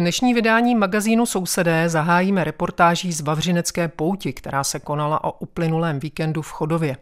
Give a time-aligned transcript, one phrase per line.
[0.00, 6.42] Dnešní vydání magazínu Sousedé zahájíme reportáží z Vavřinecké pouti, která se konala o uplynulém víkendu
[6.42, 6.96] v Chodově.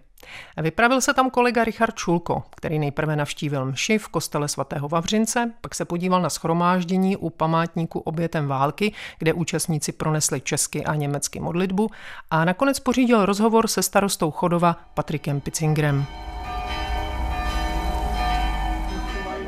[0.56, 5.74] Vypravil se tam kolega Richard Čulko, který nejprve navštívil mši v kostele svatého Vavřince, pak
[5.74, 11.90] se podíval na schromáždění u památníku obětem války, kde účastníci pronesli česky a německy modlitbu
[12.30, 16.06] a nakonec pořídil rozhovor se starostou Chodova Patrikem Picingrem.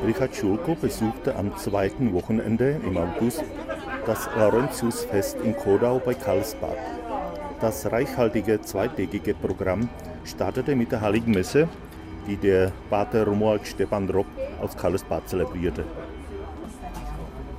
[0.07, 3.43] Richard Schulko besuchte am zweiten Wochenende im August
[4.07, 6.77] das Laurentiusfest in Kodau bei Karlsbad.
[7.61, 9.89] Das reichhaltige zweitägige Programm
[10.25, 11.69] startete mit der Heiligen Messe,
[12.27, 14.27] die der Pater Romuald Stepan Rock
[14.63, 15.85] aus Karlsbad zelebrierte.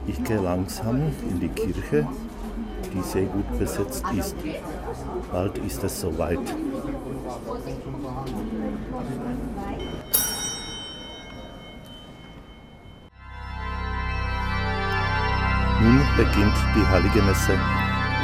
[0.08, 2.08] Ich gehe langsam in die Kirche,
[2.94, 4.36] die sehr gut besetzt ist.
[5.32, 6.40] Bald ist es soweit.
[15.82, 17.58] Nun beginnt die Heilige Messe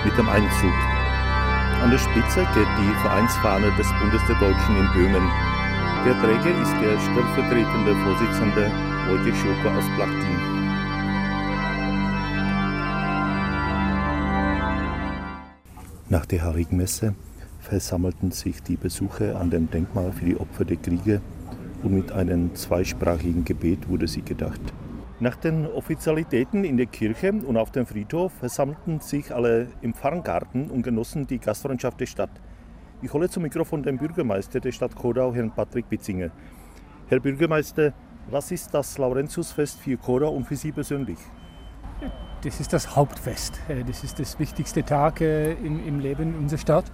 [0.03, 0.73] mit dem Einzug.
[1.81, 5.31] An der Spitze geht die Vereinsfahne des Bundes der Deutschen in Böhmen.
[6.03, 8.71] Der Träger ist der stellvertretende Vorsitzende
[9.07, 10.37] Wojciech Schulko aus Plachtin.
[16.09, 17.15] Nach der Heiligen Messe
[17.61, 21.21] versammelten sich die Besucher an dem Denkmal für die Opfer der Kriege
[21.83, 24.61] und mit einem zweisprachigen Gebet wurde sie gedacht.
[25.21, 30.69] Nach den Offizialitäten in der Kirche und auf dem Friedhof versammelten sich alle im Pfarrgarten
[30.69, 32.31] und genossen die Gastfreundschaft der Stadt.
[33.01, 36.31] Ich hole zum Mikrofon den Bürgermeister der Stadt Kodau, Herrn Patrick Bitzinger.
[37.07, 37.93] Herr Bürgermeister,
[38.29, 41.19] was ist das Laurentiusfest für Kodau und für Sie persönlich?
[42.43, 43.61] Das ist das Hauptfest.
[43.69, 46.91] Äh, das ist das wichtigste Tag äh, im Leben unserer Stadt.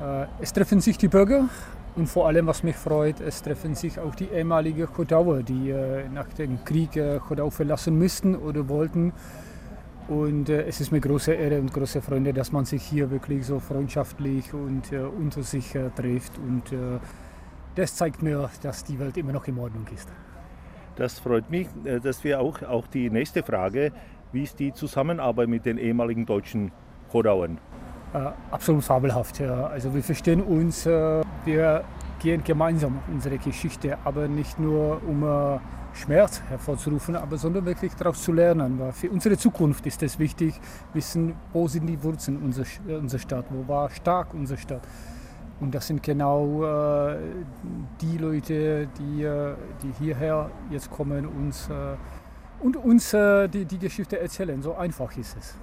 [0.00, 1.48] Äh, es treffen sich die Bürger
[1.96, 6.08] und vor allem, was mich freut, es treffen sich auch die ehemaligen Chodauer, die äh,
[6.08, 9.12] nach dem Krieg äh, Chodau verlassen müssten oder wollten.
[10.08, 13.46] Und äh, es ist mir große Ehre und große Freude, dass man sich hier wirklich
[13.46, 16.38] so freundschaftlich und äh, unter sich äh, trifft.
[16.38, 16.98] Und äh,
[17.74, 20.08] das zeigt mir, dass die Welt immer noch in Ordnung ist.
[20.96, 21.68] Das freut mich.
[22.02, 23.92] Das wäre auch, auch die nächste Frage.
[24.32, 26.72] Wie ist die Zusammenarbeit mit den ehemaligen deutschen
[27.10, 27.58] Chodauern?
[28.12, 29.40] Äh, absolut fabelhaft.
[29.40, 31.84] Also wir verstehen uns, äh, wir
[32.18, 35.58] gehen gemeinsam unsere Geschichte, aber nicht nur um äh,
[35.94, 38.80] Schmerz hervorzurufen, aber sondern wirklich daraus zu lernen.
[38.80, 40.60] Weil für unsere Zukunft ist es wichtig,
[40.92, 42.66] wissen, wo sind die Wurzeln unserer,
[42.98, 44.82] unserer Stadt, wo war stark unsere Stadt.
[45.60, 47.16] Und das sind genau äh,
[48.00, 51.96] die Leute, die, äh, die hierher jetzt kommen uns, äh,
[52.60, 54.60] und uns die, die Geschichte erzählen.
[54.60, 55.54] So einfach ist es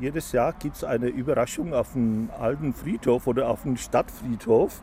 [0.00, 4.82] jedes Jahr gibt es eine Überraschung auf dem alten Friedhof oder auf dem Stadtfriedhof.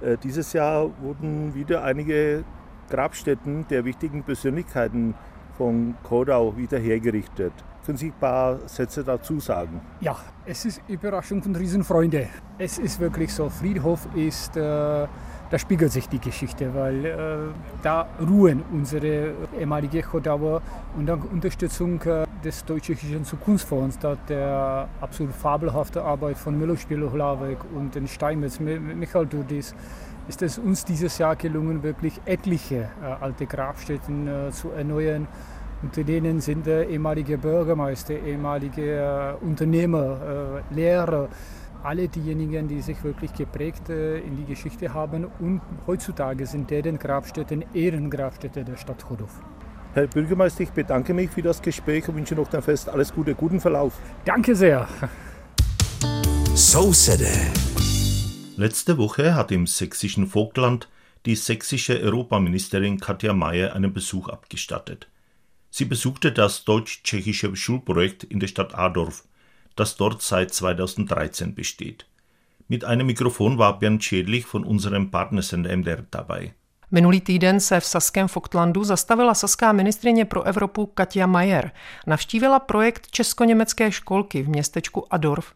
[0.00, 2.44] Äh, dieses Jahr wurden wieder einige
[2.90, 5.14] Grabstätten der wichtigen Persönlichkeiten
[5.56, 7.52] von Kodau wieder hergerichtet.
[7.84, 9.80] Können Sie ein paar Sätze dazu sagen?
[10.00, 10.16] Ja,
[10.46, 12.28] es ist Überraschung von Riesenfreunde.
[12.58, 17.16] Es ist wirklich so, Friedhof ist, äh, da spiegelt sich die Geschichte, weil äh,
[17.82, 20.62] da ruhen unsere ehemalige Chodauer
[20.96, 27.58] und dank Unterstützung äh, des Deutsch-Tschechischen Zukunftsfonds, da der absolut fabelhafte Arbeit von Milos Bielohlavek
[27.74, 29.74] und den Steinmetz, Michael Dudis,
[30.28, 35.26] ist es uns dieses Jahr gelungen, wirklich etliche äh, alte Grabstätten äh, zu erneuern.
[35.82, 41.28] Unter denen sind äh, ehemalige Bürgermeister, ehemalige äh, Unternehmer, äh, Lehrer,
[41.82, 45.26] alle diejenigen, die sich wirklich geprägt äh, in die Geschichte haben.
[45.40, 49.40] Und heutzutage sind deren Grabstätten Ehrengrabstätte der Stadt Chodov.
[49.94, 53.36] Herr Bürgermeister, ich bedanke mich für das Gespräch und wünsche noch dem Fest alles Gute,
[53.36, 53.96] guten Verlauf.
[54.24, 54.88] Danke sehr.
[56.56, 57.20] So said
[58.56, 60.88] Letzte Woche hat im sächsischen Vogtland
[61.26, 65.06] die sächsische Europaministerin Katja Mayer einen Besuch abgestattet.
[65.70, 69.22] Sie besuchte das deutsch-tschechische Schulprojekt in der Stadt Adorf,
[69.76, 72.06] das dort seit 2013 besteht.
[72.66, 76.52] Mit einem Mikrofon war Bernd Schädlich von unserem Partnersender MDR dabei.
[76.94, 81.70] Minulý týden se v Saském Foktlandu zastavila saská ministrině pro Evropu Katia Mayer.
[82.06, 85.52] Navštívila projekt Česko-německé školky v městečku Adorf.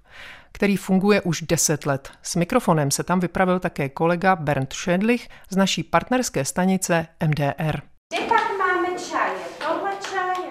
[0.52, 2.11] který funguje už 10 let.
[2.23, 7.81] S mikrofonem se tam vypravil také kolega Bernd Schädlich z naší partnerské stanice MDR.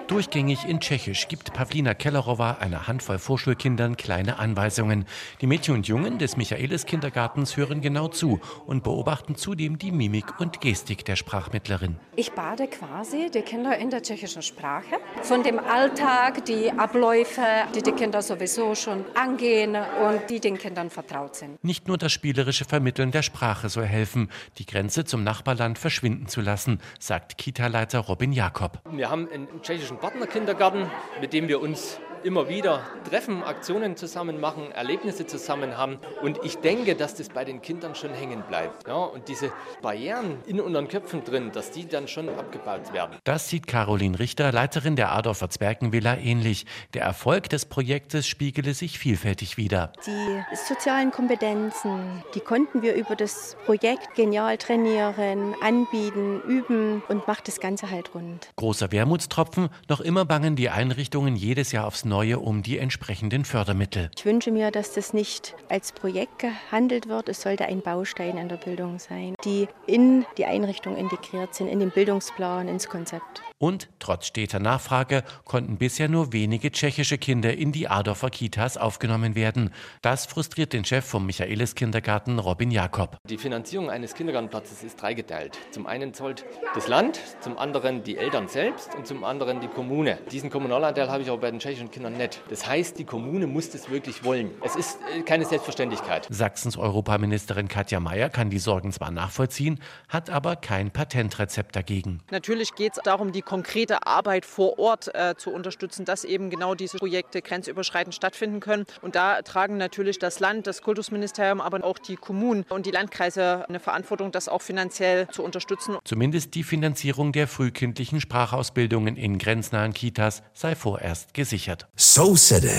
[0.08, 5.04] Durchgängig in Tschechisch gibt Pavlina Kellerowa einer Handvoll Vorschulkindern kleine Anweisungen.
[5.42, 10.40] Die Mädchen und Jungen des Michaelis Kindergartens hören genau zu und beobachten zudem die Mimik
[10.40, 11.96] und Gestik der Sprachmittlerin.
[12.16, 14.96] Ich bade quasi die Kinder in der tschechischen Sprache.
[15.20, 17.42] Von dem Alltag, die Abläufe,
[17.74, 21.62] die die Kinder sowieso schon angehen und die den Kindern vertraut sind.
[21.62, 26.40] Nicht nur das spielerische Vermitteln der Sprache soll helfen, die Grenze zum Nachbarland verschwinden zu
[26.40, 28.80] lassen, sagt Kita-Leiter Robin Jakob.
[28.90, 30.90] Wir haben einen tschechischen Partnerkindergarten,
[31.20, 35.98] mit dem wir uns immer wieder treffen, Aktionen zusammen machen, Erlebnisse zusammen haben.
[36.22, 38.86] Und ich denke, dass das bei den Kindern schon hängen bleibt.
[38.86, 43.16] Ja, und diese Barrieren in unseren Köpfen drin, dass die dann schon abgebaut werden.
[43.24, 46.66] Das sieht Caroline Richter, Leiterin der Adorfer Zwergenvilla, ähnlich.
[46.94, 49.92] Der Erfolg des Projektes spiegele sich vielfältig wider.
[50.06, 57.48] Die sozialen Kompetenzen, die konnten wir über das Projekt genial trainieren, anbieten, üben und macht
[57.48, 58.50] das Ganze halt rund.
[58.56, 64.10] Großer Wermutstropfen, noch immer bangen die Einrichtungen jedes Jahr aufs Neue um die entsprechenden Fördermittel.
[64.16, 67.28] Ich wünsche mir, dass das nicht als Projekt gehandelt wird.
[67.28, 71.80] Es sollte ein Baustein in der Bildung sein, die in die Einrichtung integriert sind, in
[71.80, 73.42] den Bildungsplan, ins Konzept.
[73.60, 79.34] Und trotz steter Nachfrage konnten bisher nur wenige tschechische Kinder in die Adorfer Kitas aufgenommen
[79.34, 79.70] werden.
[80.00, 83.16] Das frustriert den Chef vom Michaelis Kindergarten, Robin Jakob.
[83.28, 85.58] Die Finanzierung eines Kindergartenplatzes ist dreigeteilt.
[85.72, 86.44] Zum einen zahlt
[86.76, 90.20] das Land, zum anderen die Eltern selbst und zum anderen die Kommune.
[90.30, 92.40] Diesen Kommunalanteil habe ich auch bei den tschechischen Kindern nicht.
[92.50, 94.52] Das heißt, die Kommune muss das wirklich wollen.
[94.62, 96.28] Es ist äh, keine Selbstverständlichkeit.
[96.30, 102.20] Sachsens Europaministerin Katja Mayer kann die Sorgen zwar nachvollziehen, hat aber kein Patentrezept dagegen.
[102.30, 106.74] Natürlich geht es darum, die konkrete Arbeit vor Ort äh, zu unterstützen, dass eben genau
[106.74, 108.84] diese Projekte grenzüberschreitend stattfinden können.
[109.00, 113.64] Und da tragen natürlich das Land, das Kultusministerium, aber auch die Kommunen und die Landkreise
[113.66, 115.96] eine Verantwortung, das auch finanziell zu unterstützen.
[116.04, 121.88] Zumindest die Finanzierung der frühkindlichen Sprachausbildungen in grenznahen Kitas sei vorerst gesichert.
[121.96, 122.70] So said it.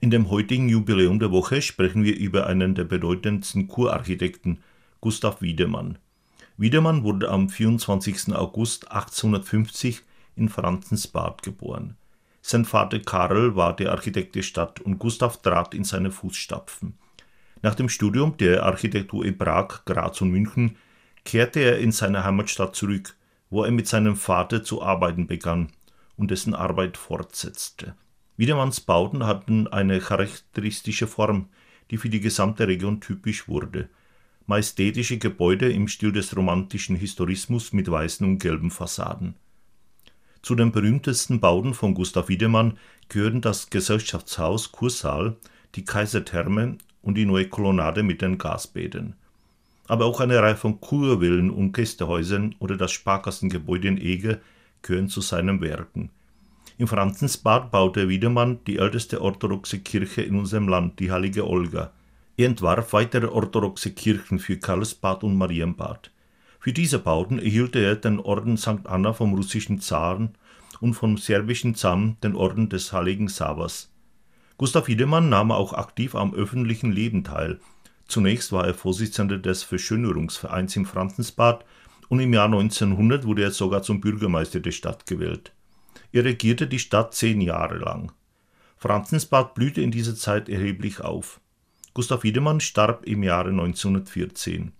[0.00, 4.62] In dem heutigen Jubiläum der Woche sprechen wir über einen der bedeutendsten Kurarchitekten,
[5.02, 5.98] Gustav Wiedemann.
[6.60, 8.34] Wiedemann wurde am 24.
[8.34, 10.02] August 1850
[10.34, 11.96] in Franzensbad geboren.
[12.42, 16.98] Sein Vater Karl war der Architekt der Stadt und Gustav trat in seine Fußstapfen.
[17.62, 20.74] Nach dem Studium der Architektur in Prag, Graz und München
[21.24, 23.14] kehrte er in seine Heimatstadt zurück,
[23.50, 25.68] wo er mit seinem Vater zu arbeiten begann
[26.16, 27.94] und dessen Arbeit fortsetzte.
[28.36, 31.50] Wiedemanns Bauten hatten eine charakteristische Form,
[31.92, 33.88] die für die gesamte Region typisch wurde
[34.48, 39.34] majestätische Gebäude im Stil des romantischen Historismus mit weißen und gelben Fassaden.
[40.40, 42.78] Zu den berühmtesten Bauten von Gustav Wiedemann
[43.10, 45.36] gehören das Gesellschaftshaus Kursaal,
[45.74, 49.14] die Kaisertherme und die neue Kolonnade mit den Gasbäden.
[49.86, 54.38] Aber auch eine Reihe von Kurvillen und Gästehäusern oder das Sparkassengebäude in Eger
[54.80, 56.08] gehören zu seinen Werken.
[56.78, 61.90] Im Franzensbad baute Wiedemann die älteste orthodoxe Kirche in unserem Land, die Heilige Olga.
[62.38, 66.12] Er entwarf weitere orthodoxe Kirchen für Karlsbad und Marienbad.
[66.60, 68.84] Für diese Bauten erhielt er den Orden St.
[68.86, 70.36] Anna vom russischen Zaren
[70.80, 73.90] und vom serbischen Zam den Orden des Heiligen Savas.
[74.56, 77.58] Gustav Wiedemann nahm auch aktiv am öffentlichen Leben teil.
[78.06, 81.64] Zunächst war er Vorsitzender des Verschönerungsvereins im Franzensbad
[82.08, 85.52] und im Jahr 1900 wurde er sogar zum Bürgermeister der Stadt gewählt.
[86.12, 88.12] Er regierte die Stadt zehn Jahre lang.
[88.76, 91.40] Franzensbad blühte in dieser Zeit erheblich auf.
[91.98, 94.70] Gustav Wiedemann starb im Jahre 1914.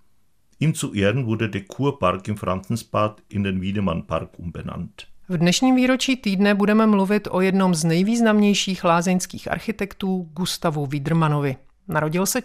[0.61, 5.11] Ihm zu Ehren wurde der Kurpark im Franzensbad in den Wiedemann-Park umbenannt.
[5.29, 11.57] V dnešním výročí týdne budeme mluvit o jednom z nejvýznamnějších lázeňských architektů Gustavu Wiedermanovi.
[11.89, 12.41] Narodil se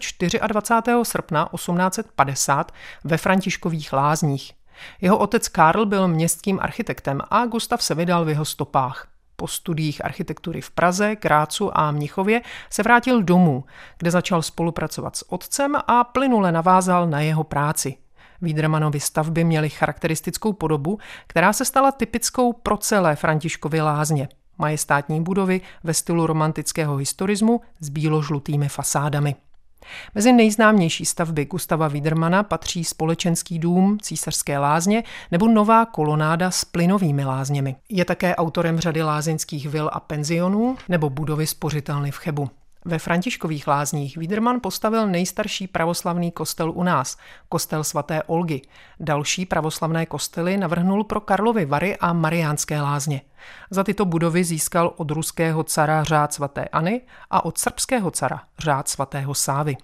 [0.46, 0.92] 24.
[1.02, 2.72] srpna 1850
[3.04, 4.52] ve Františkových lázních.
[5.00, 9.13] Jeho otec Karl byl městským architektem a Gustav se vydal v jeho stopách.
[9.36, 13.64] Po studiích architektury v Praze, Grácu a Mnichově se vrátil domů,
[13.98, 17.96] kde začal spolupracovat s otcem a plynule navázal na jeho práci.
[18.42, 24.28] Vídremanovy stavby měly charakteristickou podobu, která se stala typickou pro celé Františkovy lázně.
[24.58, 29.34] Majestátní budovy ve stylu romantického historismu s bíložlutými fasádami.
[30.14, 37.24] Mezi nejznámější stavby Gustava Wiedermana patří společenský dům, císařské lázně nebo nová kolonáda s plynovými
[37.24, 37.76] lázněmi.
[37.88, 42.50] Je také autorem řady lázeňských vil a penzionů nebo budovy spořitelny v Chebu.
[42.86, 47.16] Ve Františkových lázních Wiedermann postavil nejstarší pravoslavný kostel u nás,
[47.48, 48.62] kostel svaté Olgy.
[49.00, 53.20] Další pravoslavné kostely navrhnul pro Karlovy Vary a Mariánské lázně.
[53.70, 57.00] Za tyto budovy získal od ruského cara řád svatéAny
[57.30, 59.76] a od srbského cara řád svatého Sávy.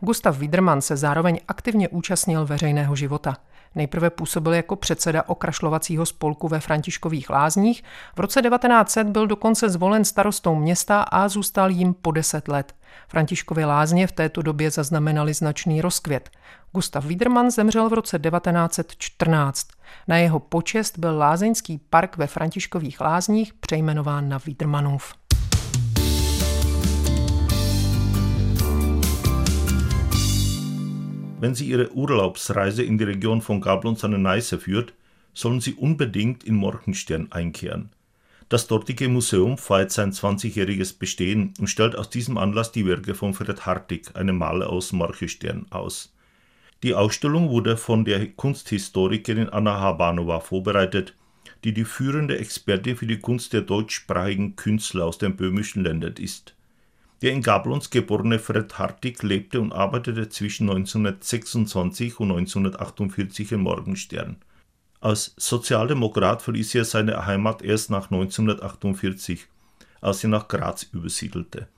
[0.00, 3.36] Gustav Wiedermann se zároveň aktivně účastnil veřejného života.
[3.74, 7.84] Nejprve působil jako předseda okrašlovacího spolku ve Františkových lázních,
[8.16, 12.74] v roce 1900 byl dokonce zvolen starostou města a zůstal jím po deset let.
[13.08, 16.30] Františkovy lázně v této době zaznamenali značný rozkvět.
[16.72, 19.66] Gustav Wiedermann zemřel v roce 1914.
[20.08, 25.14] Na jeho počest byl lázeňský park ve Františkových lázních přejmenován na Wiedermannův.
[31.42, 34.94] Wenn Sie Ihre Urlaubsreise in die Region von Gablons an der Neiße führt,
[35.34, 37.90] sollen Sie unbedingt in Morgenstern einkehren.
[38.48, 43.34] Das dortige Museum feiert sein 20-jähriges Bestehen und stellt aus diesem Anlass die Werke von
[43.34, 46.14] Fred Hartig, einem Maler aus Morgenstern, aus.
[46.84, 51.16] Die Ausstellung wurde von der Kunsthistorikerin Anna Habanova vorbereitet,
[51.64, 56.54] die die führende Expertin für die Kunst der deutschsprachigen Künstler aus den böhmischen Ländern ist.
[57.22, 64.36] Der in Gablons geborene Fred Hartig lebte und arbeitete zwischen 1926 und 1948 in Morgenstern.
[65.00, 69.46] Als Sozialdemokrat verließ er seine Heimat erst nach 1948,
[70.00, 71.68] als er nach Graz übersiedelte.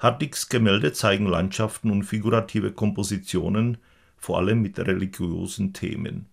[0.00, 3.78] Hartigs Gemälde zeigen Landschaften und figurative Kompositionen,
[4.16, 6.26] vor allem mit religiösen Themen.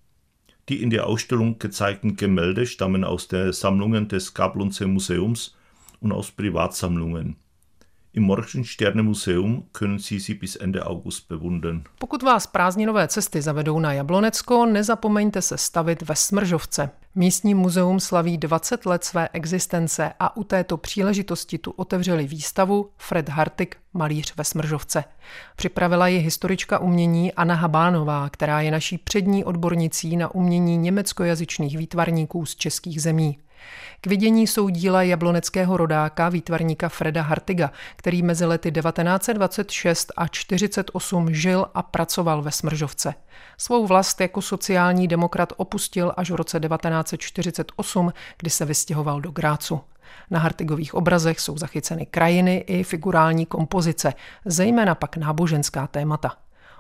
[0.70, 5.56] Die in der Ausstellung gezeigten Gemälde stammen aus den Sammlungen des Gablonzer Museums
[6.00, 7.36] und aus Privatsammlungen.
[8.16, 11.84] Im Morgensterne Museum können Sie sie bis Ende August bewundern.
[12.00, 16.90] Pokud vás prázdninové cesty zavedou na Jablonecko, nezapomeňte se stavit ve Smržovce.
[17.16, 23.30] Místní muzeum slaví 20 let své existence a u této příležitosti tu otevřeli výstavu Fred
[23.30, 25.04] Hartig, malíř ve Smržovce.
[25.56, 32.46] Připravila ji historička umění Anna Habánová, která je naší přední odbornicí na umění německojazyčných výtvarníků
[32.46, 33.38] z českých zemí.
[34.02, 41.34] K vidění jsou díla jabloneckého rodáka, výtvarníka Freda Hartiga, který mezi lety 1926 a 48
[41.34, 43.14] žil a pracoval ve Smržovce.
[43.58, 49.82] Svou vlast jako sociální demokrat opustil až v roce 1948, kdy se vystěhoval do Grácu.
[50.30, 54.14] Na Hartigových obrazech jsou zachyceny krajiny i figurální kompozice,
[54.46, 56.36] zejména pak náboženská témata.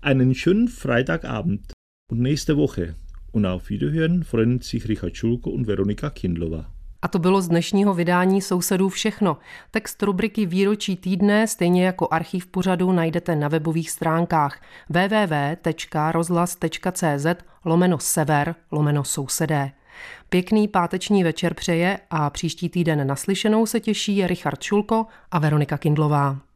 [0.00, 1.72] Einen schönen Freitagabend.
[2.12, 2.94] und nächste Woche.
[3.32, 6.70] Und auf Wiederhören freuen sich Richard Schulko und Veronika Kindlova.
[7.02, 9.36] A to bylo z dnešního vydání Sousedů všechno.
[9.70, 17.26] Text rubriky Výročí týdne, stejně jako archiv pořadu, najdete na webových stránkách www.rozhlas.cz
[17.64, 19.72] lomeno sever lomeno sousedé.
[20.28, 26.38] Pěkný páteční večer přeje a příští týden naslyšenou se těší Richard Šulko a Veronika Kindlová.